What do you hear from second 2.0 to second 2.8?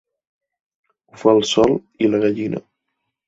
i la gallina.